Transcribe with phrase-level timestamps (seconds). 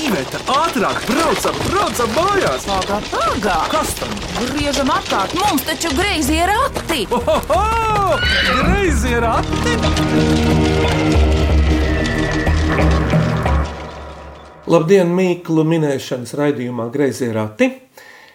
[0.00, 2.62] Iveta, ātrāk, braucam, braucam mājās!
[2.64, 3.56] Pagā, pagā!
[3.68, 4.14] Kas tam?
[4.38, 7.02] Griežam apkārt, mums taču greizi ir rati!
[7.12, 8.16] Ohoho!
[8.62, 9.76] Greizi ir ati!
[14.70, 17.68] Labdien, Mīklu minēšanas raidījumā Greizie rati.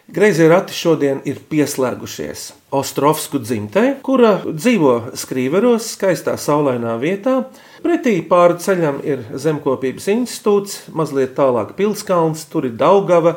[0.06, 7.40] Greizie rati šodien ir pieslēgušies Ostrovsku dzimtai, kura dzīvo Skrīveros, skaistā saulainā vietā.
[7.82, 13.34] Pretī pāri ceļam ir Zemkopības institūts, mazliet tālāk Pilskalns, tur ir Daugava,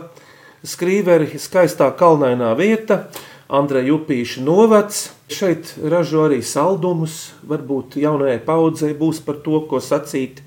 [0.61, 3.07] Skrīveri, skaistā kalnainā vieta,
[3.48, 5.07] Andreja Upīša novads.
[5.33, 10.45] Šeit ražo arī saldumus, varbūt jaunajai paudzei būs par to, ko sacīt.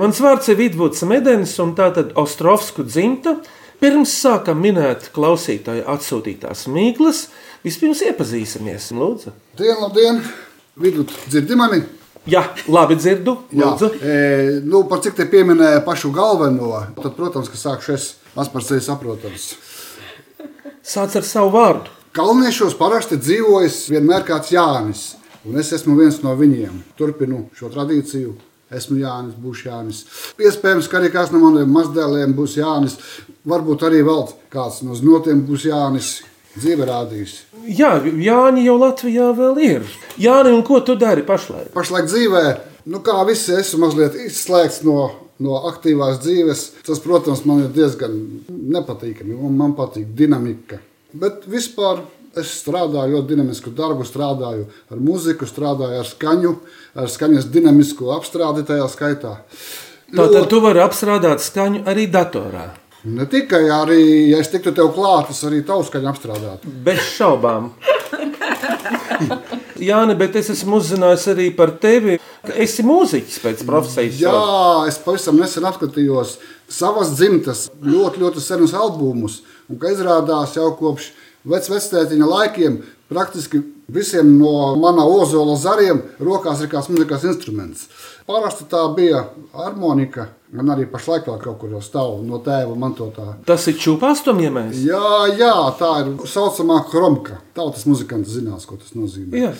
[0.00, 3.42] Mans vārds ir Vidvuds Medens, un tātad Ostrovsku dzimta.
[3.80, 7.22] Pirms sākam minēt klausītāju atsūtītās mīklas,
[7.64, 8.90] vispirms iepazīsimies.
[8.92, 9.32] Lūdzu.
[9.56, 10.20] Dien, labdien!
[10.80, 11.78] Vidut, dzirdi mani?
[12.28, 13.38] Jā, labi dzirdu.
[13.56, 13.88] Lūdzu.
[14.04, 14.18] E,
[14.68, 18.84] nu, par cik te pieminēja pašu galveno, tad, protams, ka sākšu es maz par sevi
[18.84, 19.48] saprotams.
[20.84, 21.96] Sāc ar savu vārdu.
[22.16, 25.06] Kalniešos parasti dzīvojas vienmēr kāds Jānis,
[25.48, 26.82] un es esmu viens no viņiem.
[27.00, 28.36] Turpinu šo tradīciju.
[28.70, 30.04] Esmu Jānis, būšu Jānis.
[30.38, 32.98] Iespējams, ka arī kāds no maniem mazdēliem būs Jānis.
[33.50, 36.10] Varbūt arī vēl kāds no znotiem būs Jānis.
[36.50, 37.36] Dzīve rādīs.
[37.62, 39.84] Jā, Jāni jau Latvijā vēl ir.
[40.18, 41.68] Jāni, un ko tu dari pašlaik?
[41.74, 42.44] Pašlaik dzīvē,
[42.90, 45.04] nu kā visi, esmu mazliet izslēgts no,
[45.38, 46.64] no aktīvās dzīves.
[46.86, 48.16] Tas, protams, man ir diezgan
[48.50, 49.38] nepatīkami.
[49.38, 50.80] Man, man patīk dinamika.
[51.14, 52.02] Bet vispār
[52.38, 56.52] es strādāju ļoti dinamisku darbu, strādāju ar muziku, strādāju ar skaņu,
[56.94, 59.36] ar skaņas dinamisku apstrādi tajā skaitā.
[60.10, 62.68] Tātad tu vari apstrādāt skaņu arī datorā.
[63.10, 66.72] Ne tikai arī, ja es tiktu tev klāt, es arī tavu skaņu apstrādātu.
[66.84, 67.70] Bez šaubām.
[69.80, 72.18] Jā, bet es esmu uzzinājis arī par tevi.
[72.44, 74.20] ka Esi mūziķis pēc profesijas.
[74.20, 74.34] Jā,
[74.88, 76.36] es pavisam nesen apskatījos
[76.68, 79.40] savas dzimtas ļoti, ļoti senus albumus.
[79.70, 81.10] Un kā izrādās jau kopš
[81.48, 83.62] vecvectētiņa laikiem, praktiski
[83.94, 87.88] visiem no mana ozola zariem rokās ir kāds mūzikas instruments.
[88.30, 89.24] Parasti tā bija
[89.56, 90.28] harmonika.
[90.50, 93.36] Man arī pašlaik vēl kaut kur stāv no tēva mantotā.
[93.46, 94.80] Tas ir čūpāstumjamais.
[94.82, 97.36] Jā, jā, tā ir saucamā kromka.
[97.54, 99.38] Tautas muzikants zinās, ko tas nozīmē.
[99.38, 99.50] Jā.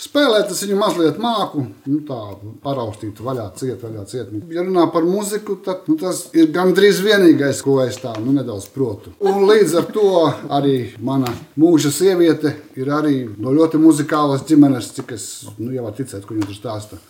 [0.00, 2.18] Spēlēt es viņu mazliet māku, nu, tā
[2.64, 4.32] paraustīt, vaļā ciet, vaļā ciet.
[4.50, 8.66] Ja runā par muziku, tad nu, tas ir gandrīz vienīgais, ko es tā nu, nedaudz
[8.74, 9.14] protu.
[9.22, 10.10] Un līdz ar to
[10.50, 15.26] arī mana mūža sieviete ir arī no ļoti muzikālas ģimenes, cik es
[15.58, 17.00] nu, jau varu ticēt, ko viņa tur stāsta.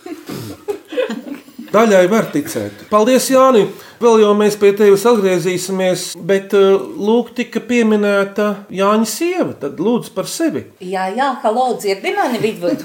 [1.71, 2.89] Daļai var ticēt.
[2.91, 3.69] Paldies, Jāni!
[4.01, 9.53] Vēl jau mēs pie tevis atgriezīsimies, bet uh, lūk, tika pieminēta Jāņa sieva.
[9.61, 10.65] Tad lūdzu par sevi.
[10.83, 12.83] Jā, jā, halo, dzirdi mani vidvud.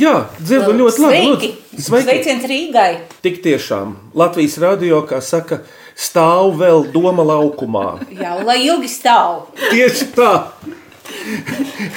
[0.00, 1.20] Jā, dzirdu ļoti labi.
[1.20, 1.50] Sveiki!
[1.52, 1.84] lūdzu.
[1.86, 2.06] Sveiki!
[2.08, 2.88] Sveiciens Rīgai!
[3.22, 5.60] Tik tiešām Latvijas radio, kā saka,
[5.94, 7.86] stāv vēl doma laukumā.
[8.16, 9.44] Jā, lai ilgi stāv.
[9.68, 10.32] Tieši tā.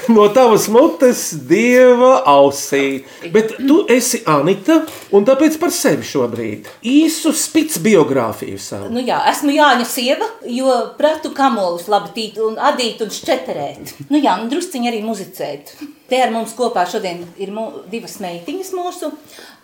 [0.09, 3.03] No tavas mutes, dieva ausī.
[3.33, 4.79] Bet tu esi Anita,
[5.15, 8.89] un tāpēc par sevi šobrīd īsu spits biogrāfiju savu.
[8.93, 13.95] Nu jā, esmu Jāņa sieva, jo pratu kamolus labi tīt un adīt un šķeterēt.
[14.09, 15.75] Nu jā, un drusciņi arī muzicēt.
[16.09, 19.11] Te ar mums kopā šodien ir mu, divas meitiņas mūsu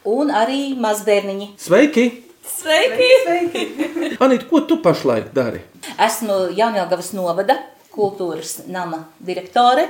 [0.06, 1.56] un arī mazbērniņi.
[1.62, 2.10] Sveiki!
[2.46, 3.66] Sveiki!
[4.22, 5.64] Anita, ko tu pašlaik dari?
[5.98, 7.58] Esmu Jaunjelgavas novada
[7.96, 9.90] kultūras nama direktore.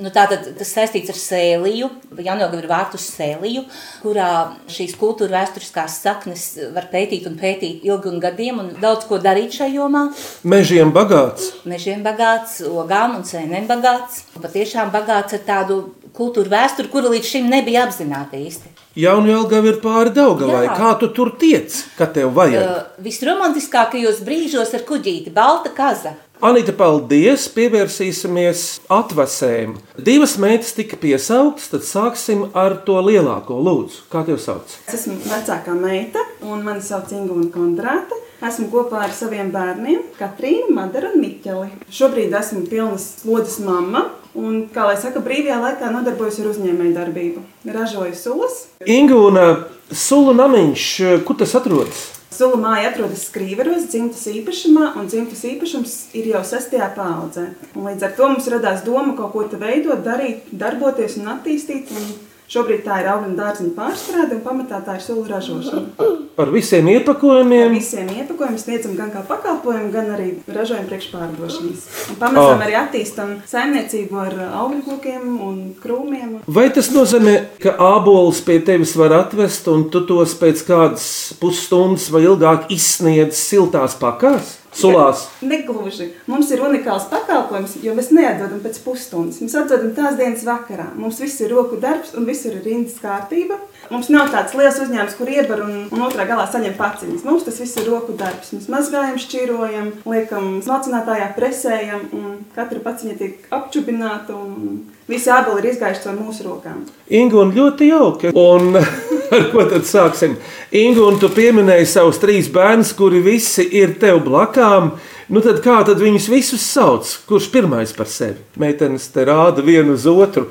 [0.00, 3.62] Nu, tātad tas saistīts ar sēliju, ir vārtu sēliju,
[4.02, 4.30] kurā
[4.70, 9.54] šīs kultūra vēsturiskās saknes var pētīt un pētīt ilgi un gadiem un daudz ko darīt
[9.60, 10.08] šajā jomā.
[10.42, 11.52] Mežiem bagāts.
[11.70, 14.24] Mežiem bagāts, ogām un sēnēm bagāts.
[14.40, 15.80] Patiešām bagāts ar tādu
[16.16, 18.74] kultūru vēsturi, kura līdz šim nebija apzināta īsti.
[18.98, 20.64] Jaunjēlgava ir pāri Daugavai.
[20.66, 20.74] Jā.
[20.74, 22.64] Kā tu tur tiec, kad tev vajag?
[22.64, 26.16] Uh, visromantiskākajos brīžos ar kuģīti, balta kaza.
[26.40, 27.42] Anita, paldies!
[27.52, 29.74] Pievērsīsimies atvasēm.
[30.00, 33.58] Divas meitas tika piesauktas, tad sāksim ar to lielāko.
[33.60, 34.72] Lūdzu, kā tev sauc?
[34.88, 38.16] Es esmu vecākā meita, un mani sauc Inga un Kondrāta.
[38.40, 41.68] Esmu kopā ar saviem bērniem, Katrīnu, Madaru un Miķeli.
[41.92, 47.44] Šobrīd esmu pilnas slodzes mamma, un, kā lai saka, brīvajā laikā nodarbojos ar uzņēmēju darbību.
[47.68, 48.62] Ražoju sulas.
[48.88, 49.52] Inga un uh,
[49.92, 52.06] Sulu namiņš, uh, kur tas atrodas?
[52.30, 57.48] Sula māja atrodas Skrīveros, dzimtas īpašumā, un dzimtas īpašums ir jau sestajā paudzē.
[57.74, 61.90] Un līdz ar to mums radās doma kaut ko veidot, darīt, darboties un attīstīt.
[61.90, 62.12] Un
[62.50, 66.08] Šobrīd tā ir augļu dārziņa pārstrāde un pamatā tā ir sulu ražošana.
[66.40, 67.74] Ar visiem Ar iepakojumiem.
[67.76, 71.84] visiem iepakojumiem sniedzam gan kā pakalpojumu, gan arī ražojam priekšpārdošanas.
[72.10, 72.64] Un pamazām Ah.
[72.66, 76.40] arī attīstam saimniecību ar augļu kokiem un krūmiem.
[76.48, 82.10] Vai tas nozīmē, ka ābolus pie tevis var atvest un tu tos pēc kādas pusstundas
[82.10, 85.26] vai ilgāk izsniedz siltās pakās, sulās?
[85.42, 86.10] Negluži.
[86.30, 89.40] Mums ir unikāls pakalpojums, jo mēs neatdodam pēc pusstundas.
[89.44, 90.90] Mēs atdodam tās dienas vakarā.
[90.98, 93.58] Mums viss ir roku darbs un viss ir rindas kārtība.
[93.90, 97.24] Mums nav tāds liels uzņēmums, kur iebar un, un otrā galā saņem paciņas.
[97.26, 98.52] Mums tas viss ir roku darbs.
[98.54, 104.36] Mēs mazgājam, šķirojam, liekam smalcinātājā, presējam, un katra paciņa tiek apčubināta.
[104.36, 106.84] un Visi āboli ir izgājuši caur mūsu rokām.
[107.18, 108.30] Ingu un ļoti jauki.
[108.38, 108.76] Un
[109.34, 110.36] ar ko tad sāksim?
[110.76, 114.92] Ingu, un tu pieminēji savus trīs bērnus, kuri visi ir tev blakām.
[115.30, 117.10] Nu tad kā tad viņus visus sauc?
[117.26, 118.38] Kurš pirmais par sevi?
[118.62, 120.46] Meitenes te rāda vienu uz otru.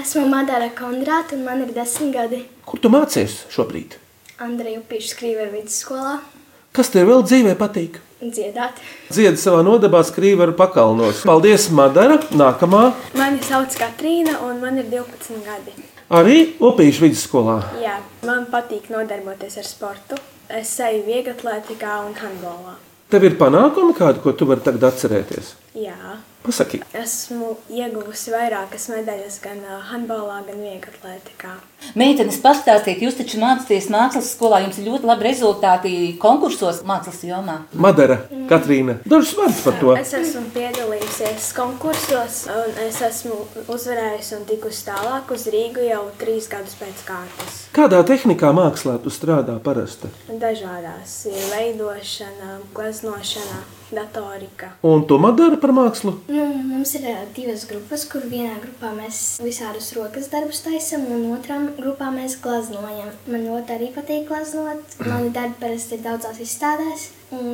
[0.00, 2.38] Esmu Madara Kondrāta un man ir desmit gadi.
[2.64, 3.98] Kur tu mācies šobrīd?
[4.42, 6.14] Andreja Upīša Skrīveru vidusskolā
[6.72, 7.98] Kas tev vēl dzīvē patīk?
[8.22, 8.78] dziedāt.
[9.10, 11.24] Dziedi savā nodabā skrīveru pakalnos.
[11.26, 12.16] Paldies, Madara!
[12.32, 15.74] Nākamā Mani sauc Katrīna, un man ir 12 gadi.
[16.08, 17.58] arī Upīšu vidusskolā.
[17.82, 20.16] Jā, man patīk nodarboties ar sportu.
[20.48, 22.76] Es eju vieglatlētikā un handbolā.
[23.10, 25.52] Tev ir panākumi kādi, ko tu vari tagad atcerēties?
[25.76, 29.60] Jā, Pasaki, esmu ieguvusi vairākas medaļas gan
[29.92, 31.52] handbolā, gan vieglatlētikā.
[31.98, 35.92] Meitenes, pastāstiet, jūs taču mācāties mākslas skolā, jums ir ļoti labi rezultāti
[36.22, 37.60] konkursos mākslas jomā.
[37.78, 38.16] Madara,
[38.50, 39.92] Katrīna, dažus vārdus par to.
[40.00, 43.38] Es esmu piedalījusies konkursos, un es esmu
[43.70, 47.60] uzvarējusi un tikusi tālāk uz Rīgu jau trīs gadus pēc kārtas.
[47.76, 50.10] Kādā tehnikā mākslā tu strādā parasti?
[50.42, 51.20] Dažādās
[51.52, 53.62] veidošana, gleznošana,
[53.96, 54.72] datorika.
[54.86, 56.14] Un tu Madara par mākslu?
[56.32, 61.28] Nu, mums ir ā, divas grupas, kur vienā grupā mēs visādus rokas darbus taisām, un
[61.36, 63.12] otrā grupā mēs glaznojam.
[63.26, 64.96] Man ļoti arī patīk glaznot.
[65.10, 67.46] Mani darbi parasti ir daudzās izstādēs, un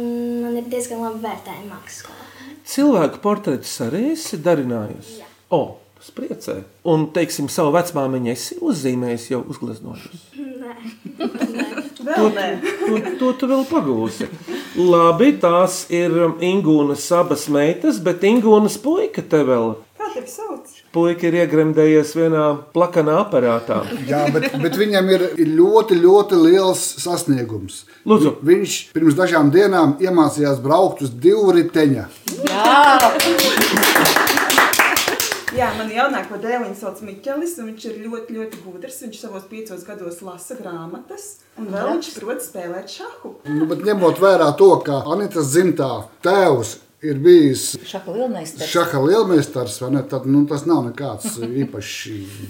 [0.45, 2.25] man ir diezgan labi vērtējumi mākslas skolā.
[2.69, 5.23] Cilvēku portretus arī esi darinājusi?
[5.57, 5.63] O,
[5.97, 6.59] tas priecē.
[6.89, 10.47] Un, teiksim, savu vecmāmiņu esi uzzīmējis jau uzgleznojusi.
[12.09, 12.47] Vēl nē.
[12.61, 14.29] To, to tu vēl pagūsi.
[14.79, 19.73] Labi, tās ir Ingūnas abas meitas, bet Ingūnas puika te vēl.
[19.99, 20.71] Kā tevi sauc?
[20.95, 22.45] Puika ir iegremdējies vienā
[22.77, 23.81] plakanā aparātā.
[24.07, 27.83] Jā, bet, bet viņam ir ir ļoti, ļoti liels sasniegums.
[28.07, 28.37] Lūdzu.
[28.47, 32.07] Viņš pirms dažām dienām iemācījās braukt uz divu riteņa.
[32.47, 34.27] Jā,
[35.79, 38.99] man jaunāko dēliņu sauc Miķelis, un viņš ir ļoti, ļoti gudrs.
[39.05, 43.33] Viņš savos piecos gados lasa grāmatas, un vēl viņš prot spēlēt šahu.
[43.49, 45.89] Nu, bet ņemot vērā to, ka Anitas dzimtā
[46.27, 48.71] tēvs ir bijis Šaka lielmeistars.
[48.71, 51.93] šaha lielmeistars, ne, tad nu, tas nav nekāds īpašs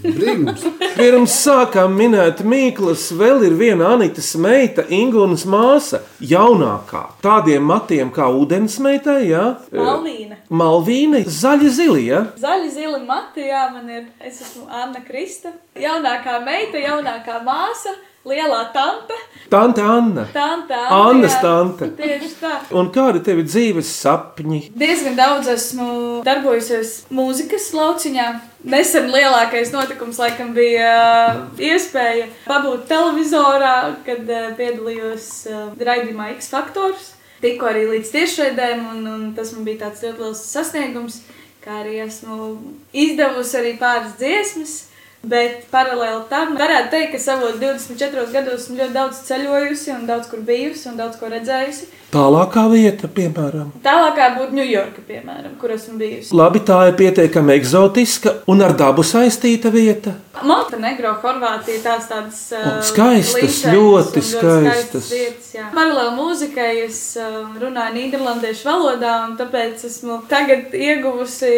[0.05, 0.65] brīnums.
[0.97, 7.05] Pirms sākām minēt Mīklas, vēl ir viena Anitas meita, Ingūnas māsa, jaunākā.
[7.25, 9.45] Tādiem matiem kā ūdensmeitai, jā.
[9.75, 10.41] Malvīna.
[10.49, 12.25] Malvīna, zaļa zili, jā.
[12.41, 14.06] Zaļi zili mati, jā, man ir.
[14.25, 15.53] Es esmu Anna Krista.
[15.79, 17.93] Jaunākā meita, jaunākā māsa,
[18.29, 19.17] lielā tante.
[19.49, 20.27] Tante Anna.
[20.33, 20.99] Tante Anna.
[21.09, 21.41] Annas jā.
[21.41, 21.89] tante.
[21.97, 22.53] Tieši tā.
[22.77, 24.61] Un kādi tevi dzīves sapņi?
[24.77, 25.89] Diezgan daudz esmu
[26.27, 28.27] darbojusies mūzikas lauciņā.
[28.69, 36.53] Nesen lielākais notikums laikam bija uh, iespēja pabūt televizorā, kad uh, piedalījos uh, raidījumā X
[36.53, 37.15] Factors.
[37.41, 41.21] Tikko arī līdz tiešraidēm, un, un tas man bija tāds ļoti liels sasniegums,
[41.63, 42.51] kā arī esmu
[42.93, 44.77] izdevusi arī pāris dziesmas.
[45.26, 50.29] Bet paralēli tam varētu teikt, ka savos 24 gados esmu ļoti daudz ceļojusi, un daudz
[50.31, 51.88] kur bijusi un daudz ko redzējusi.
[52.08, 53.66] Tālākā vieta, piemēram.
[53.84, 56.32] Tālākā būtu Ņujorka, piemēram, kur esmu bijusi.
[56.38, 60.15] Labi, tā ir pietiekami eksotiska un ar dabu saistīta vieta.
[60.48, 65.10] Montenegro, Horvātija, tās tādas O, skaistas, ļoti skaistas.
[65.12, 65.50] vietas.
[65.53, 65.67] jā.
[65.74, 71.53] Paralēli mūzikai es uh, runāju nīderlandiešu valodā, un tāpēc esmu tagad ieguvusi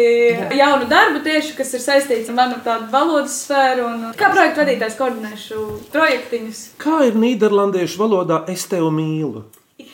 [0.57, 3.87] jaunu darbu tieši, kas ir saistīts ar manu tādu valodas sfēru.
[3.87, 5.63] Un, kā projektu vadītājs koordinēšu
[5.95, 6.61] projektiņus.
[6.81, 9.45] Kā ir nīderlandiešu valodā es tevi mīlu?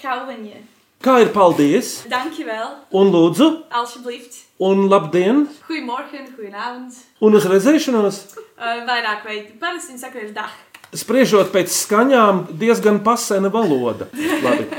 [0.08, 0.62] Je.
[1.04, 4.38] Kā ir paldies, Dankjewel, un lūdzu, alsjeblieft.
[4.60, 6.94] un labdien, Goedemorgen, goedenavond.
[7.22, 8.22] un uz redzēšanos?
[8.58, 9.52] Uh, vairāk veidi.
[9.60, 10.50] Parasti viņi saka, ir dah.
[10.96, 14.08] Spriežot pēc skaņām, diezgan pasena valoda.
[14.16, 14.70] Labi.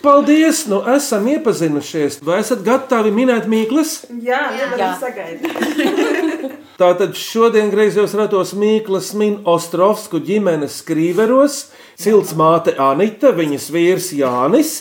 [0.00, 0.62] Paldies!
[0.70, 2.20] Nu, esam iepazinušies.
[2.22, 4.04] Vai esat gatavi minēt mīklas?
[4.22, 4.44] Jā,
[4.78, 4.92] Jā.
[5.02, 6.54] sagaidīt.
[6.78, 14.72] Tātad šodien griezos ratos Mīklas min Ostrovsku ģimenes skrīveros, cilts māte Anita, viņas vīrs Jānis,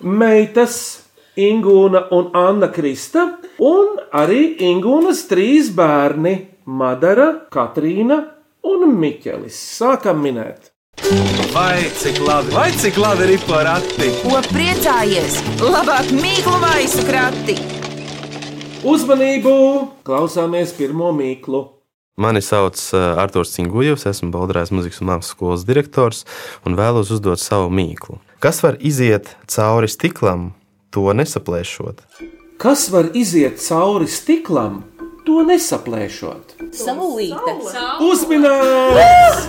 [0.00, 0.76] meitas
[1.36, 3.26] Ingūna un Anna Krista,
[3.60, 6.34] un arī Ingūnas trīs bērni-
[6.80, 8.18] Madara, Katrīna
[8.64, 9.56] un Miķelis.
[9.78, 10.70] Sākam minēt!
[11.52, 14.08] Vai cik labi, vai cik labi ir porakti?
[14.22, 15.40] Ko priecājies?
[15.60, 17.58] Labāk mīklu maisu krati!
[18.84, 19.54] Uzmanību!
[20.04, 21.81] Klausāmies pirmo mīklu!
[22.16, 26.26] Mani sauc uh, Arthurs Cingujevs, esmu Baldarās muzikas un mākslas skolas direktors
[26.68, 28.18] un vēlos uzdot savu mīklu.
[28.36, 30.50] Kas var iziet cauri stiklam,
[30.92, 32.02] to nesaplēšot?
[32.60, 34.82] Kas var iziet cauri stiklam,
[35.24, 36.52] to nesaplēšot?
[36.76, 37.54] Saulīte.
[38.04, 39.46] Uzminēts!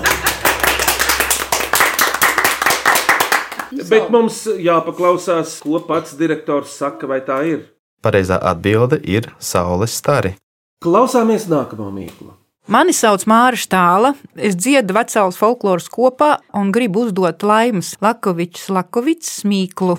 [3.91, 7.67] Bet mums jāpaklausās, ko pats direktors saka, vai tā ir.
[7.99, 10.37] Pareizā atbilde ir saules stari.
[10.83, 12.31] Klausāmies nākamo mīklu.
[12.63, 14.13] Mani sauc Māra Štāla.
[14.39, 19.97] Es dziedu vecālas folkloras kopā un gribu uzdot laimas Lakovičs Lakovits mīklu.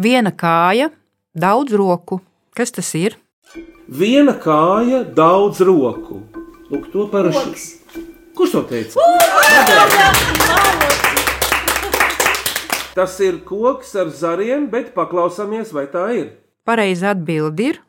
[0.00, 0.88] Viena kāja,
[1.36, 2.22] daudz roku.
[2.56, 3.18] Kas tas ir?
[3.84, 6.22] Viena kāja, daudz roku.
[6.72, 7.76] Lūk, to parasti.
[8.32, 9.04] Kurš to teica?
[12.96, 16.30] Tas ir koks ar zariem, bet paklausāmies, vai tā ir.
[16.64, 17.82] Pareiza atbilde ir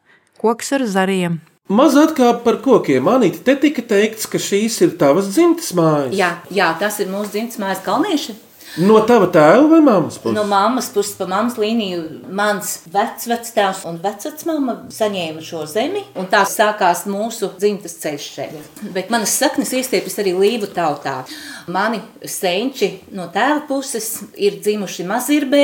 [0.44, 1.40] koks ar zariem.
[1.68, 3.08] Maz atkāp par kokiem.
[3.12, 6.14] Anita, te tika teikts, ka šīs ir tavas dzimtas mājas.
[6.16, 8.38] Jā, jā, tas ir mūsu dzimtas mājas kalnieši.
[8.78, 10.36] No tava tēva vai mammas puses?
[10.38, 12.02] No mammas puses, pa mammas līniju,
[12.38, 18.84] mans vecvectēvs un vecvecmāma saņēma šo zemi, un tā sākās mūsu dzimtas ceļš šeit.
[18.94, 21.24] Bet manas saknes iestiepjas arī Lību tautā.
[21.68, 24.06] Mani senči no tēva puses
[24.40, 25.64] ir dzimuši Mazirbē.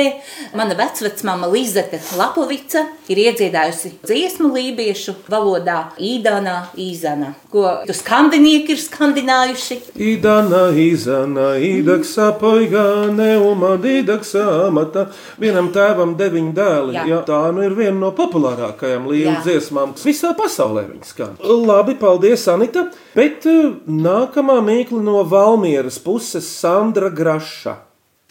[0.52, 9.78] Mana vecvecmāma Lizete Lapovica ir iedziedājusi dziesmu lībiešu valodā Īdanā, Īzana, ko skandinieki ir skandinājuši.
[9.96, 15.06] Idana, Izana, Idaksa, Poigā, Neuma, Didaksa, Amata.
[15.40, 16.98] Vienam tēvam deviņi dēli.
[16.98, 17.06] Jā.
[17.14, 17.22] Jā.
[17.30, 21.34] Tā nu ir viena no populārākajām līniju dziesmām, visā pasaulē viņa skan.
[21.40, 22.90] Labi, paldies, Anita.
[23.16, 27.76] Bet eh, nākamā mīkla no Valmieras puses- Sandra Graša.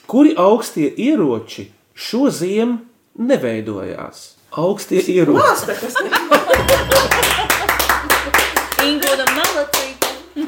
[0.08, 2.78] Kuri augstie ieroči šo ziemu
[3.16, 4.34] neveidojās?
[4.52, 5.78] Augstie ieroči.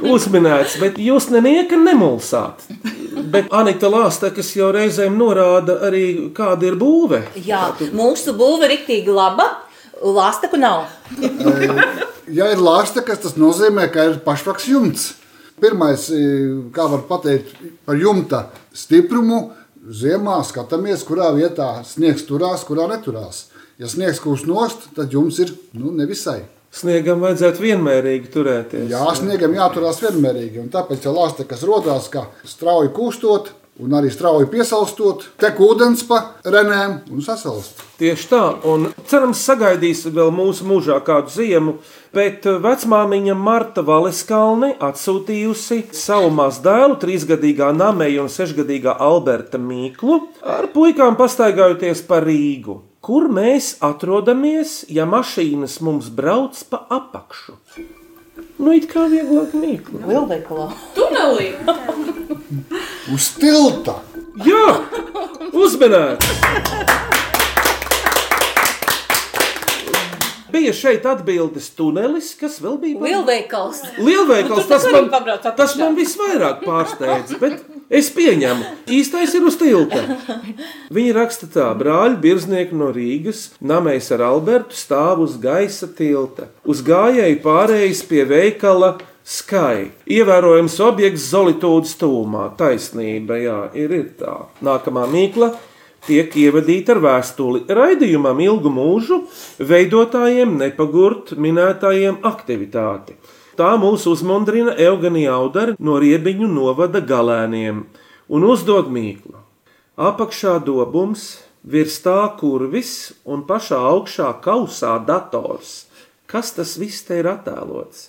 [0.05, 2.65] Uzminēts, bet jūs nenieka nemulsāt.
[3.31, 7.22] Bet Anita Lāstekas jau reizēm norāda arī, kāda ir būve.
[7.45, 9.48] Jā, mūsu būve ir rīktīgi laba.
[10.01, 10.86] Lāstaku nav.
[12.25, 15.03] Ja ir lāstekas, tas nozīmē, ka ir pašvaks jumts.
[15.62, 16.22] Pirmais, e,
[16.76, 17.54] kā var pateikt
[17.88, 19.54] par jumta stiprumu,
[19.86, 23.46] ziemā skatāmies, kurā vietā sniegs turās, kurā neturās.
[23.80, 26.42] Ja sniegs kūst nost, tad jums ir nu, nevisai.
[26.76, 28.90] Sniegam vajadzētu vienmērīgi turēties.
[28.92, 30.60] Jā, sniegam jāturās vienmērīgi.
[30.66, 36.22] Un tāpēc, ja lāstekas rodās, ka strauji kūstot un arī strauji piesaustot, tek ūdens pa
[36.48, 37.82] renēm un sasalst.
[38.00, 41.75] Tieši tā, un cerams, sagaidīs vēl mūsu mūžā kādu ziemu,
[42.15, 51.20] bet vecmāmiņa Marta Valeskalne atsūtījusi savu mazdēlu, trīsgadīgā Nameja un sešgadīgā Alberta Mīklu, ar puikām
[51.20, 52.79] pastaigājoties pa Rīgu.
[53.05, 57.60] Kur mēs atrodamies, ja mašīnas mums brauc pa apakšu?
[58.55, 60.08] Nu, it kā vieglāk mīklu.
[60.08, 60.72] Lielveikalā.
[60.96, 61.51] Tunelī!
[63.14, 64.00] Uz tilta!
[64.42, 64.80] Jā,
[65.54, 66.26] uzmanīts!
[70.50, 73.84] Bija šeit atbildes tunelis, kas vēl bija Lielveikals.
[74.02, 75.12] Lielveikals, tas man,
[75.46, 77.62] tas man visvairāk pārsteidz, bet
[77.94, 80.02] es pieņemu, īstais ir uz tilta.
[80.96, 86.50] Viņi raksta tā, brāļi birznieki no Rīgas, namējs ar Albertu stāv uz gaisa tilta.
[86.66, 89.88] Uz gājēju pārējais pie veikala Sky.
[90.05, 92.51] Ievērojams objekts Zolitūdas tūmā.
[92.60, 94.36] Taisnība, jā, ir, ir tā.
[94.62, 95.50] Nākamā mīkla
[96.05, 99.24] tiek ievadīta ar vēstuli raidījumam ilgu mūžu,
[99.58, 103.17] veidotājiem nepagurt minētājiem aktivitāti.
[103.58, 107.82] Tā mūs uzmundrina Eugenija Audara no riebiņu novada galēniem
[108.29, 109.41] un uzdod mīklu.
[109.98, 115.85] Apakšā dobums, virs tā kurvis un pašā augšā kausā dators.
[116.25, 118.08] Kas tas viss te ir attēlots?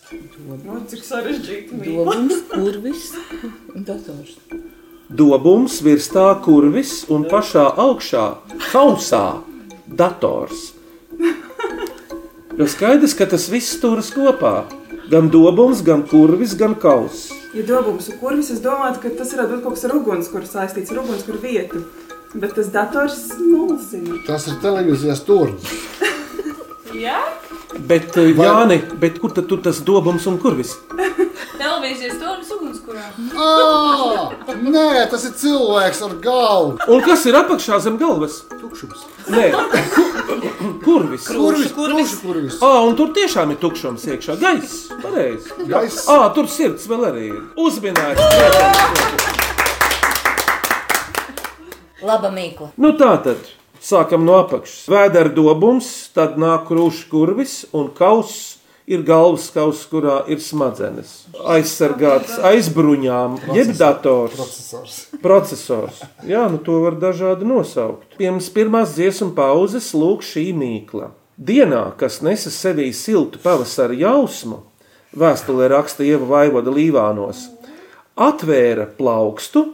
[0.49, 1.77] Nu, cik sarežģīti.
[1.85, 3.11] Dobums, kurvis
[3.75, 4.39] un dators.
[5.07, 8.25] Dobums, virs tā kurvis un pašā augšā
[8.71, 9.27] kausā
[9.87, 10.73] dators.
[12.57, 14.65] Jo skaidrs, ka tas viss turas kopā.
[15.13, 17.29] Gan dobums, gan kurvis, gan kauss.
[17.55, 20.91] Ja dobums un kurvis, es domāju, ka tas varētu būt kaut kas ar ugunskura saistīts
[20.95, 21.85] ar ugunskura vietu.
[22.33, 24.23] Bet tas dators mulsina.
[24.27, 25.69] Tas ir televīzijas turns.
[27.07, 27.21] Jā,
[27.79, 30.77] Bet, eh, Jāni, bet kur tad tu tas dobums un kurvis?
[31.67, 33.05] televīzijas stūris ugunskurā.
[33.37, 36.77] Ā, Nē, tas ir cilvēks ar galvu.
[36.93, 38.41] Un kas ir apakšā zem galvas?
[38.61, 39.05] Tukšums.
[39.33, 39.49] Nē,
[39.95, 40.07] Ku-
[40.85, 41.27] kurvis.
[41.29, 42.59] Kurvis, kurvis, kurvis.
[42.65, 44.39] Ā, un tur tiešām ir tukšums iekšā.
[44.41, 45.53] Gaiss, pareizi.
[45.71, 46.07] Gaiss.
[46.13, 47.43] Ā, tur sirds vēl arī ir.
[47.61, 48.23] Uzminēts.
[52.07, 52.71] Laba mīkla.
[52.79, 53.53] Nu tā tad.
[53.87, 54.89] Sākam no apakšas.
[54.91, 61.13] Vēdera dobums, tad nāk krūšs kurvis un kauss ir galvas kauss, kurā ir smadzenes.
[61.55, 64.35] Aizsargāts aizbruņām, jeb dators.
[64.35, 64.97] Procesors.
[65.23, 66.01] Procesors.
[66.27, 68.17] Jā, nu to var dažādi nosaukt.
[68.19, 71.13] Pirms pirmās dziesmu pauzes lūk šī mīkla.
[71.37, 74.63] Dienā, kas nesa sevī siltu pavasara jausmu,
[75.15, 77.45] vēstulē raksta Ieva Vaivoda Līvānos,
[78.17, 79.67] atvēra plaukstu,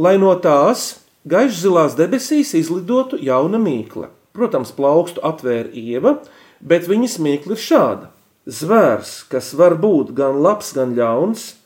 [0.00, 4.08] lai no tās gaišzilās debesīs izlidotu jauna mīkla.
[4.32, 6.20] Protams, plaukstu atvēra Ieva,
[6.60, 8.10] bet viņas mīkla ir šāda.
[8.50, 11.56] Zvērs, kas var būt gan labs, gan ļauns,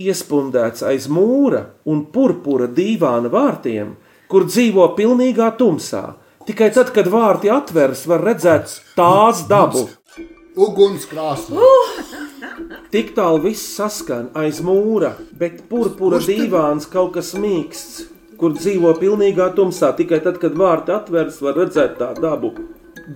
[0.00, 3.94] iespundēts aiz mūra un purpura dīvāna vārtiem,
[4.28, 6.16] kur dzīvo pilnīgā tumsā.
[6.44, 9.86] Tikai tad, kad vārti atveras, var redzēt tās dabu.
[10.54, 11.56] Ugunskrāsni.
[12.92, 18.04] Tik tālu viss saskan aiz mūra, bet purpura dīvāns kaut kas mīksts,
[18.44, 19.94] kur dzīvo pilnīgā tumsā.
[19.96, 22.52] Tikai tad, kad vārti atveras, var redzēt tā dabu.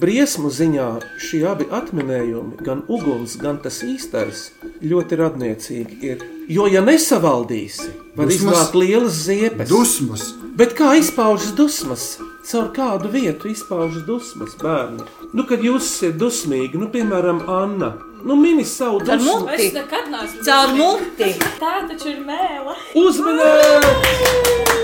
[0.01, 0.87] Briesmu ziņā
[1.25, 4.47] šie abi atminējumi, gan uguns, gan tas īstais,
[4.85, 6.25] ļoti radniecīgi ir.
[6.53, 8.37] Jo, ja nesavaldīsi, var Dusmas.
[8.41, 9.69] iznākt lielas ziepes.
[9.71, 10.27] Dusmas.
[10.59, 12.05] Bet kā izpaužas dusmas?
[12.49, 15.05] Caur kādu vietu izpaužas dusmas bērni?
[15.33, 17.93] Nu, kad jūs esat dusmīgi, nu, piemēram, Anna,
[18.25, 19.39] nu, mini savu Ar dusmu.
[19.47, 19.69] muti.
[19.69, 20.45] Es nekad neesmu.
[20.49, 21.31] Caur muti.
[21.63, 22.77] Tā taču ir mēlē.
[23.07, 24.78] Uzmanīgi!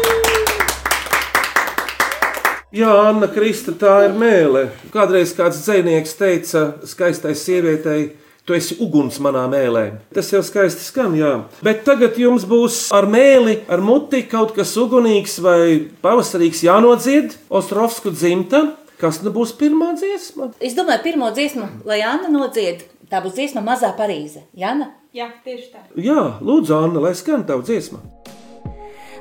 [2.74, 4.64] Jā, Anna Krista, tā ir mēlē.
[4.90, 8.08] Kādreiz kāds dzinieks teica, skaistai sievietei,
[8.42, 9.84] tu esi uguns manā mēlē.
[10.16, 11.30] Tas jau skaisti skan, jā.
[11.62, 15.60] Bet tagad jums būs ar mēli, ar muti kaut kas ugunīgs vai
[16.02, 18.64] pavasarīgs jānodzied Ostrovsku dzimta.
[18.98, 20.50] Kas nu būs pirmā dziesma?
[20.58, 24.48] Es domāju, pirmo dziesmu, lai Anna nodzied, tā būs dziesma Mazā Parīze.
[24.58, 24.90] Jana?
[25.14, 25.86] Jā, tieši tā.
[25.94, 28.02] Jā, lūdzu, Anna, lai skan tavu dziesmu.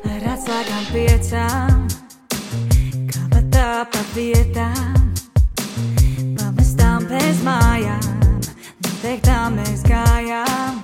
[0.09, 1.83] Ar atslēgām piecām,
[3.73, 5.13] pa vietām,
[6.37, 8.03] pamestām bez mājām,
[8.85, 10.77] noteiktām mēs gājām.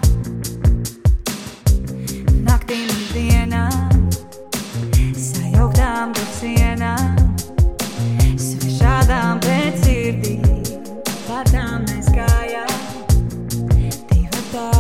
[2.48, 4.08] Naktīm un dienām,
[5.14, 7.22] sajauktām bez sienām,
[8.42, 10.50] svešādām pēc sirdīm,
[11.28, 12.74] pārtām mēs gājām.
[14.10, 14.74] Divi tā.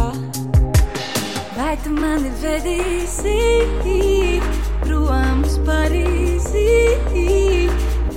[1.60, 3.38] Vai tu mani vedīsi
[4.82, 6.68] prom uz Parīzi,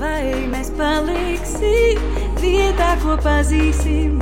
[0.03, 2.01] vai mēs paliksim
[2.43, 4.19] vietā, ko pazīsim?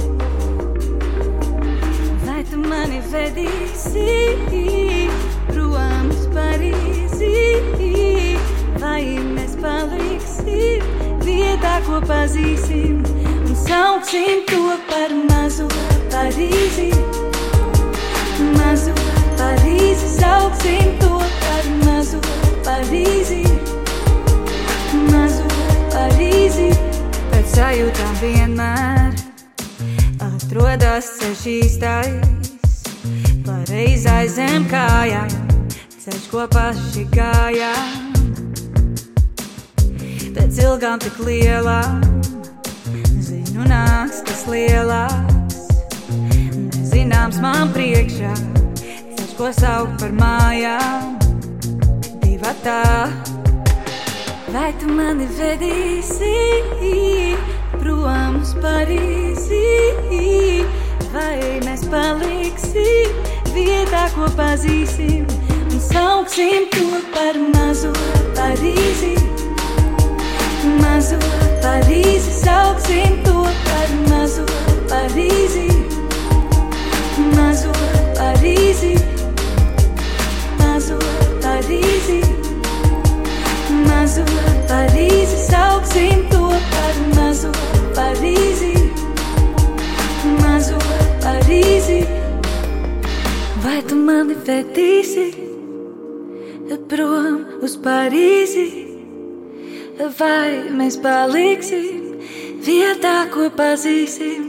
[2.26, 4.04] Vai tu mani vedīsi
[5.48, 7.32] prom uz Parīzi,
[8.82, 9.00] vai
[9.36, 10.84] mēs paliksim
[11.24, 13.00] vietā, ko pazīsim?
[13.46, 15.70] Un sauksim to par mazu
[16.12, 16.90] Parīzi.
[18.58, 18.92] Mazu
[19.40, 22.20] Parīzi sauksim to par mazu
[22.68, 23.59] Parīzi.
[25.90, 26.70] Parīzi.
[27.30, 29.14] Pēc sajūtām vienmēr
[30.22, 32.50] atrodas ceļš īstais.
[33.46, 35.30] Pareizai zem kājām,
[35.96, 37.96] ceļš ko paši gājām.
[40.36, 42.02] Pēc ilgām tik lielām,
[43.18, 45.66] zinu nāks kas lielāks.
[46.10, 48.34] Nezināms man priekšā,
[48.78, 51.16] ceļš ko saukt par mājām.
[52.22, 53.08] Divi tā,
[54.52, 56.30] vai tu mani vedīsi
[57.78, 59.62] prom uz Parīzi,
[61.14, 63.20] vai mēs paliksim
[63.54, 65.28] vietā, ko pazīsim,
[65.70, 67.94] un sauksim to par mazu
[68.34, 69.39] Parīzi.
[94.50, 95.26] Vedīsi
[96.90, 98.66] prom uz Parīzi?
[100.18, 102.16] Vai mēs paliksim
[102.64, 104.48] vietā, ko pazīsim?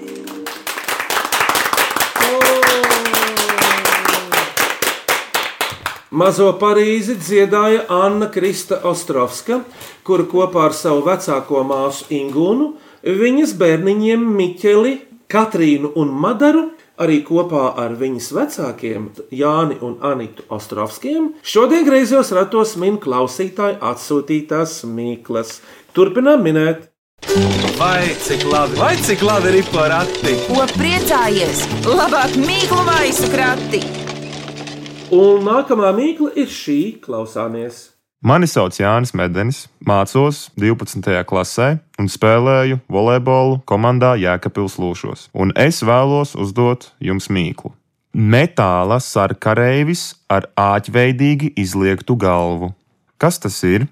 [6.12, 9.62] Mazo Parīzi dziedāja Anna Krista Ostrovska,
[10.08, 12.74] kura kopā ar savu vecāko māsu Ingūnu,
[13.22, 14.94] viņas bērniņiem Miķeli,
[15.32, 16.70] Katrīnu un Madaru,
[17.02, 24.82] arī kopā ar viņas vecākiem Jāni un Anitu Ostrovskiem, šodien griezos ratos min klausītāju atsūtītās
[24.90, 25.60] mīklas.
[25.96, 26.88] Turpinām minēt!
[27.78, 30.36] Vai cik labi, vai cik labi ir porakti?
[30.48, 31.66] Ko priecājies?
[31.86, 33.82] Labāk mīklu maisu krati!
[35.12, 37.91] Un nākamā mīkla ir šī, klausāmies.
[38.22, 41.24] Mani sauc Jānis Medenis, mācos 12.
[41.26, 45.24] klasē un spēlēju volejbolu komandā Jēkabils Lūšos.
[45.34, 47.74] Un es vēlos uzdot jums mīklu.
[48.14, 52.76] Metāla sarkareivis ar āķveidīgi izliektu galvu.
[53.18, 53.90] Kas tas ir?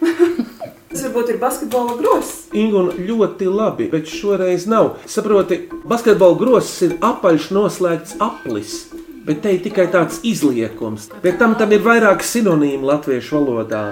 [0.88, 2.46] Tas varbūt ir basketbola grozs.
[2.56, 4.94] Ingūna ļoti labi, bet šoreiz nav.
[5.04, 8.86] Saproti, basketbola grozs ir apaļš noslēgts aplis.
[9.26, 11.08] Bet te ir tikai tāds izliekums.
[11.22, 13.82] Bet tam, tam ir vairāk sinonīmu latviešu valodā.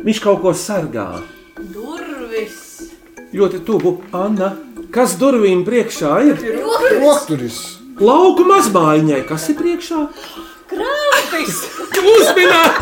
[0.00, 1.20] Viņš kaut ko sargā.
[1.74, 2.56] Durvis.
[3.36, 4.54] Ļoti tuvu Anna.
[4.92, 6.40] Kas durvīm priekšā ir?
[7.02, 7.60] Rokturis.
[8.00, 10.06] Lauku mazmaiņai, kas ir priekšā?
[10.72, 11.60] Krampis.
[12.16, 12.80] Uzminēt!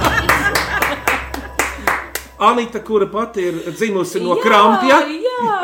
[2.41, 5.59] Anita, kura pati ir dzimusi no krampja, Jā,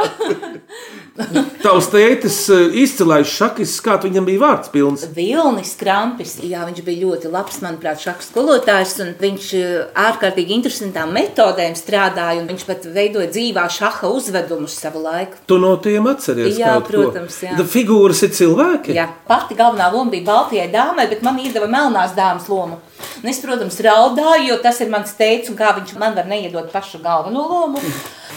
[1.64, 5.04] tavs tētis eh, izcilais šakis, kā viņam bija vārds pilns.
[5.16, 9.76] Vilnis Krampis, jā, viņš bija ļoti labs, manuprāt, šāds skolotājs, un viņš eh,
[10.06, 15.40] ārkārtīgi interesantām metodēm strādāja, un viņš pat veidoja dzīvā šaha uzvedumus savu laiku.
[15.48, 16.60] Tu no tiem atceries?
[16.60, 17.48] Jā, kaut protams, ko?
[17.48, 17.56] jā.
[17.60, 18.96] Da Figūras ir cilvēki.
[18.96, 22.80] Jā, pati galvenā loma bija Baltijai dāmai, bet man iedeva melnās dāmas lomu.
[23.22, 26.70] Un es, protams, raudāju, jo tas ir mans teiks, un kā viņš man var neiedot
[26.72, 27.82] pašu galveno lomu.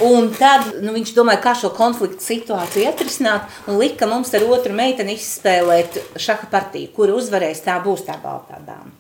[0.06, 4.76] Un tad nu, viņš domāja, kā šo konfliktu situāciju atrisināt, un lika mums ar otru
[4.78, 8.94] meiteni izspēlēt šaha partiju, kura uzvarēs, tā būs tā baltā dāma.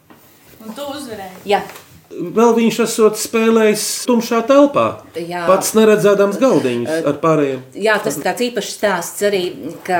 [0.65, 1.45] un tu uzvarēji.
[1.47, 1.61] Jā,
[2.09, 4.85] Vēl viņš esot spēlējis tumšā telpā.
[5.13, 5.43] Jā.
[5.45, 7.59] Pats neredzēdams galdiņus ar pārējiem.
[7.77, 9.43] Jā, tas ir tāds īpašs stāsts arī,
[9.85, 9.99] ka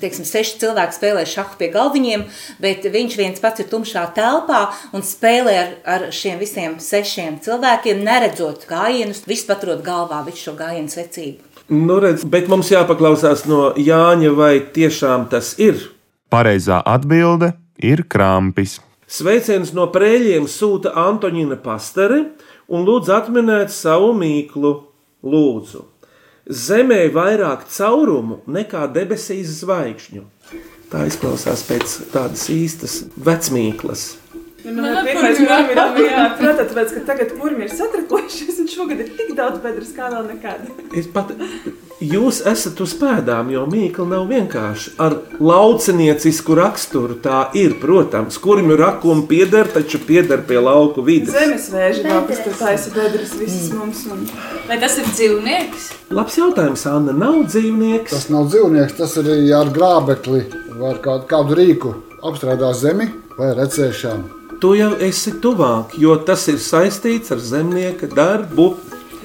[0.00, 2.24] teiksim, seši cilvēki spēlē šahu pie galdiņiem,
[2.62, 4.62] bet viņš viens pats ir tumšā telpā
[4.96, 10.56] un spēlē ar, ar šiem visiem sešiem cilvēkiem, neredzot gājienus, visu paturot galvā, visu šo
[10.56, 11.52] gājienu secību.
[11.68, 15.80] Nu, redz, bet mums jāpaklausās no Jāņa, vai tiešām tas ir.
[16.30, 18.78] Pareizā atbilde ir krampis.
[19.06, 22.24] Sveicienus no prēļiem sūta Antonīna Pastere
[22.66, 24.72] un lūdz atminēt savu mīklu.
[25.26, 25.80] Lūdzu,
[26.46, 30.22] Zemē ir vairāk caurumu nekā debesīs zvaigžņu.
[30.92, 34.04] Tā izklausās pēc tādas īstas vecmīklas.
[34.66, 38.56] Man Man ir ar pirmais kurmiem ir jā, protams, tāpēc, ka tagad kurmi ir satrakojušies,
[38.62, 40.64] un šogad ir tik daudz bedres kā vēl nekad.
[40.98, 41.28] Es pat,
[42.02, 47.18] jūs esat uz pēdām, jo mīkla nav vienkārši ar lauciniecisku raksturu.
[47.22, 51.36] Tā ir, protams, kurmi rakumi pieder, taču pieder pie lauku vidas.
[51.36, 54.02] Zemes vēži vēl, kas tur taisa bedres visas mums.
[54.10, 54.24] Un...
[54.66, 55.92] Vai tas ir dzīvnieks?
[56.16, 57.14] Labs jautājums, Anna.
[57.14, 58.16] Nav dzīvnieks.
[58.16, 60.42] Tas nav dzīvnieks, tas ir arī ar grābekli
[60.74, 61.94] vai ar kādu, kādu rīku
[62.26, 64.45] apstrādā zemi vai redzēšanu.
[64.60, 68.70] Tu jau esi tuvāk, jo tas ir saistīts ar zemnieka darbu.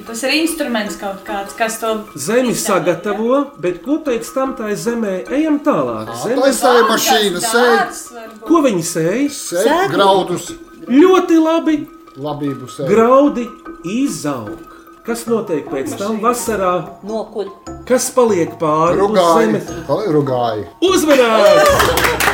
[0.02, 5.12] Tas ir instruments kaut kāds, kas to Zemi sagatavo, bet ko pēc tam tā zemē
[5.32, 6.10] ejam tālāk?
[6.10, 8.42] Tā ir mašīna, varbūt.
[8.48, 9.38] Ko viņi sēž?
[9.54, 10.50] sēja graudus,
[10.90, 11.78] Ļoti labi.
[12.18, 12.90] labību sēja.
[12.90, 13.46] Graudi
[13.86, 14.58] izaug.
[15.06, 16.74] Kas notiek pēc tam vasarā?
[17.06, 17.48] Nokuļ.
[17.88, 19.64] Kas paliek pāri uz Rugāji?
[19.88, 20.68] Paliek rugāji.
[20.92, 22.28] Uzmanīgi!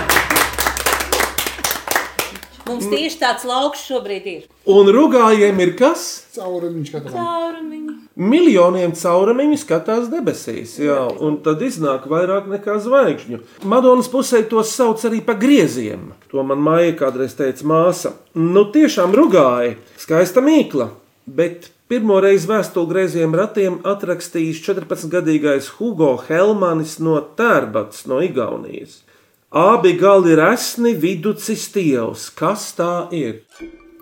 [2.69, 4.43] Mums tieši tāds lauks šobrīd ir.
[4.69, 6.05] Un rugājiem ir kas?
[6.37, 7.17] Caurumiņš katram.
[7.17, 7.95] Caurumiņi.
[8.19, 13.39] Miljoniem caurumiņu skatās debesīs, jā, un tad iznāk vairāk nekā zvaigžņu.
[13.71, 16.11] Madonas pusē tos sauc arī par grieziem.
[16.33, 18.17] To man māja kādreiz teica māsa.
[18.35, 20.91] Nu, tiešām rugāja, skaista mīkla,
[21.31, 29.05] bet pirmo reizi vēstuli grieziem ratiem atrakstījis 14-gadīgais Hugo Helmanis no Tērbats no Igaunijas.
[29.51, 32.27] Abi gali ir esni, viducis tievs.
[32.37, 33.39] Kas tā ir?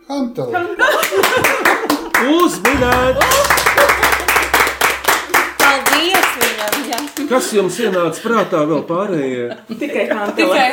[0.08, 0.64] Hantela.
[2.26, 3.20] Uzminēt!
[5.62, 6.82] Paldies viņam!
[6.90, 6.98] Jā.
[7.30, 9.46] Kas jums ienāca prātā vēl pārējie?
[9.70, 10.08] Tikai.
[10.10, 10.66] Hantela.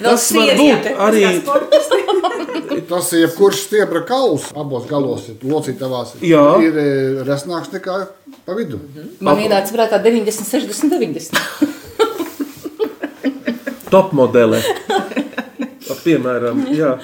[0.00, 1.22] Tas var būt arī
[2.88, 4.48] Tas ir jebkurš stiebra kauls.
[4.56, 6.16] Abos galos ir locītavās.
[6.24, 6.46] Jā.
[6.64, 8.00] Ir eh, resnāks nekā
[8.48, 8.80] pa vidu.
[9.20, 11.75] Man ienāca prātā 90, 60, 90.
[13.90, 14.62] Top modele.
[16.06, 16.96] Piemēram, jā.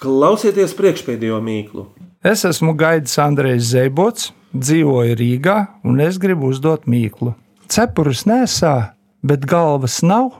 [0.00, 1.86] klausieties priekšpēdējo mīklu.
[2.20, 5.56] Es esmu Gaidis Andrejs Zēbots, dzīvoju Rīgā
[5.88, 7.32] un es gribu uzdot mīklu.
[7.70, 8.92] Cepures nesā,
[9.24, 10.34] bet galvas nav,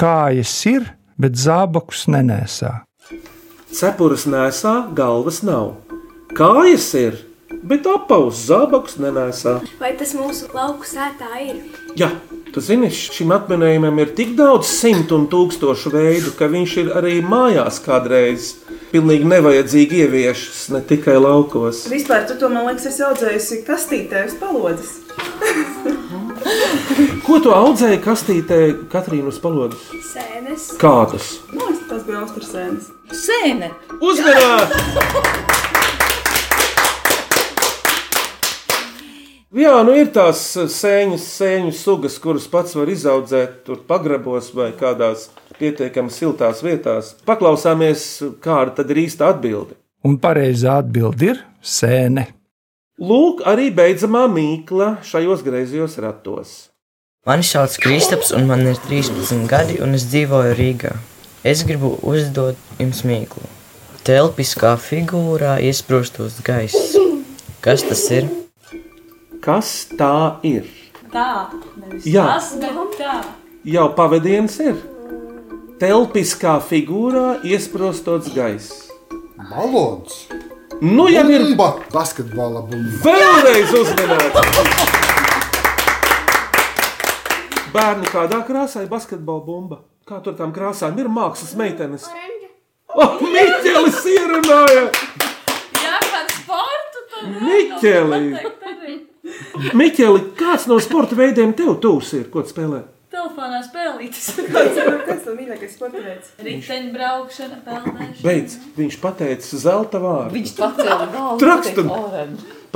[0.00, 0.86] kājas ir,
[1.20, 2.72] bet zābakus nenēsā.
[3.76, 5.74] Cepures nesā, galvas nav.
[6.36, 7.18] Kājas ir,
[7.62, 9.58] bet apaus zābakus nenēsā.
[9.80, 11.60] Vai tas mūsu lauku sētā ir?
[11.96, 12.10] Jā,
[12.52, 17.14] tu zini, šim atminējumam ir tik daudz simtu un tūkstošu veidu, ka viņš ir arī
[17.24, 18.52] mājās kādreiz
[18.92, 21.86] pilnīgi nevajadzīgi ieviešas, ne tikai laukos.
[21.92, 24.90] Vispār tu to, man liekas, esi audzējusi kastītē uz palodzes.
[27.26, 28.60] Ko tu audzēji kastītē,
[28.92, 29.82] Katrīna, uz palodas?
[30.12, 30.68] Sēnes.
[30.80, 31.24] Kādas?
[31.52, 32.92] Nu, es tas bija austrasēnes.
[33.24, 33.68] Sēne.
[33.98, 35.42] Uzmanīgi!
[39.56, 45.30] Jā, nu ir tās sēņas, sēņu sugas, kuras pats var izaudzēt tur pagrabos vai kādās
[45.56, 47.14] pietiekami siltās vietās.
[47.24, 48.02] Paklausāmies,
[48.44, 49.78] kāda tad ir īsta atbilde.
[50.04, 52.26] Un pareizā atbilde ir sēne.
[53.00, 56.56] Lūk, arī beidzamā mīkla šajos griezījos ratos.
[57.24, 60.98] Mani sauc Kristaps, un man ir 13 gadi, un es dzīvoju Rīgā.
[61.48, 63.48] Es gribu uzdot jums mīklu.
[64.04, 66.98] Telpiskā figūrā iesprūstos gaiss.
[67.64, 68.28] Kas tas ir?
[69.46, 70.64] Kas tā ir?
[71.12, 71.46] Tā,
[71.78, 72.24] nevis Jā.
[72.34, 73.12] tas, bet tā.
[73.62, 74.80] Jau pavadiens ir.
[75.78, 78.88] Telpiskā figūrā iesprostots gaiss.
[79.38, 80.24] Balons.
[80.82, 81.68] Nu, jau ir Bumba.
[81.94, 82.98] Basketbola bumba.
[83.06, 84.34] vēlreiz uzmanīts.
[87.70, 89.78] Bērni kādā krāsā ir basketbola bumba?
[90.10, 92.10] Kā tur tām krāsām ir mākslas meitenes?
[92.96, 94.88] Oh, Miķelis ierunāja!
[95.86, 98.65] Jā, par sportu tad Miķeli!
[99.76, 102.28] Miķeli, kāds no sporta veidiem tev tūs ir?
[102.32, 102.82] Ko tu spēlē?
[103.16, 104.26] Telefonā spēlītas.
[104.52, 106.34] Kāds tev mīļākais sporta veids?
[106.42, 108.20] Riteņbraukšana, peldēšana.
[108.24, 110.34] Beidz, viņš pateica zelta vārdu.
[110.36, 111.38] Viņš pacēla galvu.
[111.40, 111.90] Trakstam.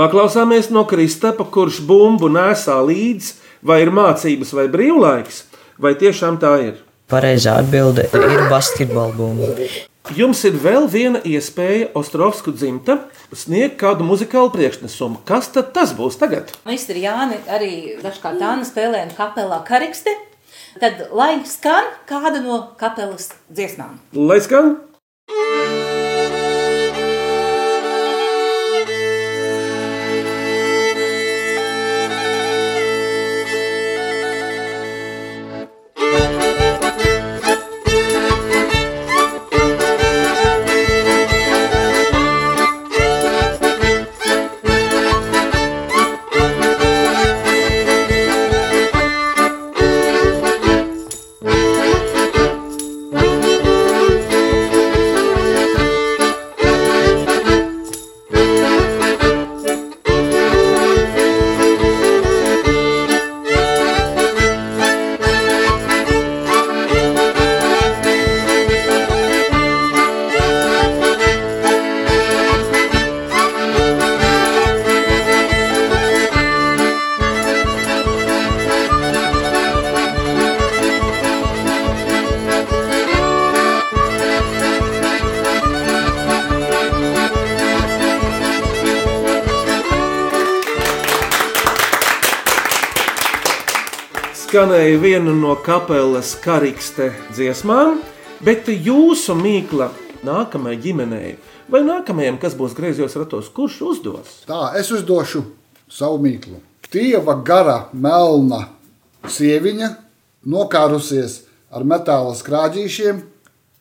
[0.01, 5.45] Paklausāmies no Kristapa, kurš bumbu nesā līdzi, vai ir mācības vai brīvlaiks,
[5.77, 6.81] vai tiešām tā ir.
[7.11, 9.55] Pareizā atbilde ir basketbola bumba.
[10.09, 12.97] Jums ir vēl viena iespēja Ostrovsku dzimta
[13.37, 15.21] sniegt kādu muzikālu priekšnesumu.
[15.29, 16.51] Kas tad tas būs tagad?
[16.67, 20.17] Mistri Jāni arī dažkārt Anna spēlē kapelā kariksti.
[20.81, 24.01] Tad lai skan kāda no kapelas dziesmām.
[24.17, 24.79] Lai skan!
[94.51, 98.01] Skanēja viena no kapelas karikste dziesmām,
[98.43, 99.87] bet jūsu mīkla
[100.27, 101.29] nākamajai ģimenei
[101.71, 104.33] vai nākamajam, kas būs griezos ratos, kurš uzdos?
[104.51, 105.45] Tā, es uzdošu
[105.87, 106.59] savu mīklu.
[106.91, 108.65] Tieva gara, melna
[109.31, 109.93] sieviņa,
[110.43, 113.23] nokārusies ar metāla skrāģīšiem,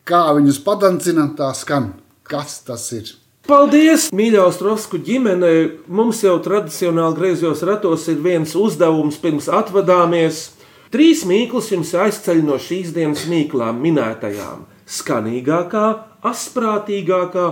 [0.06, 1.96] kā viņus padancina, tā skan.
[2.22, 3.10] Kas tas ir?
[3.50, 5.50] Paldies, mīļā Ostrovsku ģimene!
[5.90, 10.59] Mums jau tradicionāli griezos ratos ir viens uzdevums pirms atvadāmies.
[10.90, 14.64] Trīs mīklas jums aizceļ no šīs dienas mīklām minētajām-
[14.98, 15.84] skanīgākā,
[16.26, 17.44] asprātīgākā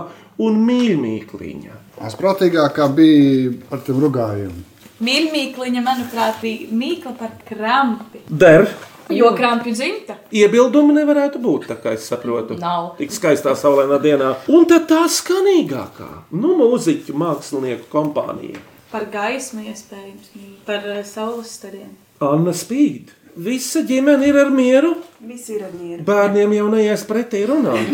[0.43, 1.77] un mīļākā.
[2.03, 4.51] Asprātīgākā bija par tiem rugājiem.
[4.99, 8.19] Mīļmīkliņa, manuprāt, bija mīkla par krampi.
[8.27, 8.67] Der!
[9.09, 10.17] Jo krampju dzimta.
[10.35, 12.59] Iebildumi nevarētu būt, tā kā es saprotu.
[12.59, 12.91] Nav.
[12.99, 14.33] Tik skaistā saulainā dienā.
[14.51, 18.59] Un tad tā skanīgākā, nu, mūziķu mākslinieku kompānija.
[18.91, 20.29] Par gaismu iespējams,
[20.67, 21.95] par eh, saules stariem.
[22.19, 23.15] Anna Spīd.
[23.39, 24.89] Visa ģimene ir ar mieru.
[25.23, 26.01] Visi ir ar mieru.
[26.03, 27.87] Bērniem jau neies pretī runāt.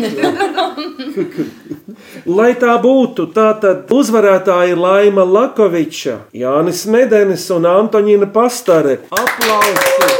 [2.38, 8.98] Lai tā būtu, tā tad uzvarētāji ir Laima Lakoviča, Jānis Medenis un Antoņina Pastare.
[9.14, 10.10] Aplausi!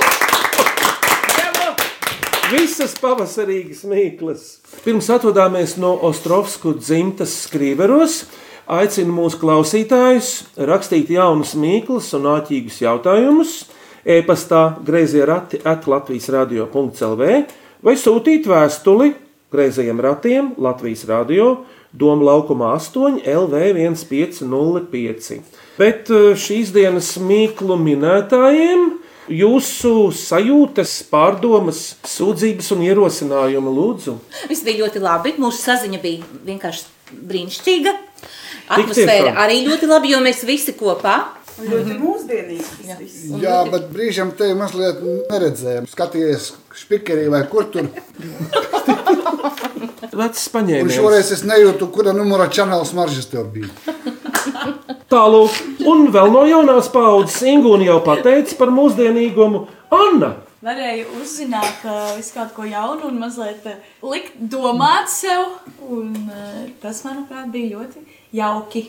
[2.52, 4.48] Visas pavasarīgas mīklas.
[4.84, 8.28] Pirms atvadāmies no Ostrovsku dzimtas skrīveros,
[8.70, 10.36] aicinu mūsu klausītājus
[10.70, 13.64] rakstīt jaunus mīklas un āķīgus jautājumus
[14.06, 17.30] e-pastā grazījā rati at Latvijas radio.clv
[17.86, 19.12] vai sūtīt vēstuli
[19.52, 21.64] grazējiem ratiem Latvijas radio
[21.96, 25.40] Doma laukumā 8 LV 1505.
[25.78, 28.90] Bet eh, šīs dienas mīklu minētājiem
[29.32, 34.18] jūsu sajūtas, pārdomas, sūdzības un ierosinājumi lūdzu.
[34.50, 35.34] Viss bija ļoti labi.
[35.40, 36.84] Mūsu saziņa bija vienkārši
[37.30, 37.96] brīnišķīga.
[38.76, 41.16] Atmosfēra arī ļoti labi, jo mēs visi kopā
[41.56, 42.64] Un ļoti mūsdienīgi.
[42.84, 43.22] tas viss.
[43.40, 44.98] Jā, bet brīžam te mazliet
[45.30, 45.86] neredzējām.
[45.88, 47.88] Skatījies, spikerī vai kur tur.
[50.16, 50.96] Vecs Un paņēmiens.
[50.96, 53.68] šoreiz es nejūtu, kura numura čanels maržas tev bija.
[55.12, 60.34] Tālāk, un vēl no jaunās paudzes Ingūna jau pateica par mūsdienīgumu Anna.
[60.66, 63.76] Varēju uzzināt uh, kaut ko jaunu un mazliet uh,
[64.08, 65.44] likt domāt sev.
[65.84, 68.02] Un, uh, tas, manuprāt, bija ļoti
[68.34, 68.82] jauki.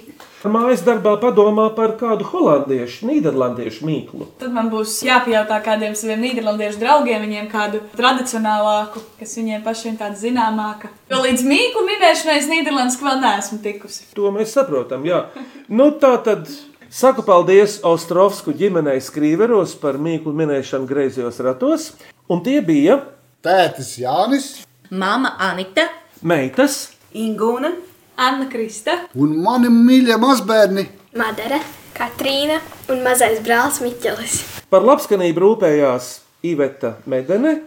[0.51, 4.27] Mājas darbā padomā par kādu holandiešu, nīderlandiešu mīklu.
[4.41, 10.19] Tad man būs jāpajautā kādiem saviem nīderlandiešu draugiem, viņiem kādu tradicionālāku, kas viņiem pašiem tāda
[10.19, 10.91] zināmāka.
[11.11, 14.07] Jo līdz mīklu minēšanai es Nīderlandes vēl neesmu tikusi.
[14.17, 15.05] To mēs saprotam.
[15.07, 15.25] Jā.
[15.67, 16.49] Nu, tā tad
[16.89, 21.91] saku paldies Ostrovsku ģimenei Skrīveros par mīklu minēšanu greizajos ratos.
[22.27, 23.01] Un tie bija
[23.45, 24.47] tētis Jānis,
[24.91, 25.87] Mama Anita,
[26.23, 27.71] meitas, Ingūna,
[28.17, 30.87] Anna Krista un mani mīļie mazbērni.
[31.17, 31.59] Madara,
[31.93, 32.55] Katrīna
[32.89, 34.37] un mazais brālis Miķelis.
[34.73, 36.07] Par labskanību rūpējās
[36.49, 37.59] Iveta Medene,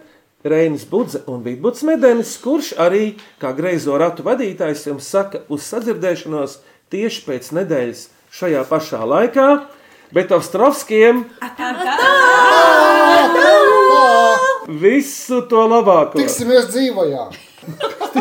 [0.43, 6.57] Reinis Budze un Vidbuds Medenis, kurš arī kā greizo ratu vadītājs jums saka uz sadzirdēšanos
[6.91, 8.01] tieši pēc nedēļas
[8.35, 9.47] šajā pašā laikā,
[10.11, 11.23] bet Ostrovskiem
[14.83, 16.19] visu to labāko!
[16.19, 17.29] Tiksimies dzīvojā!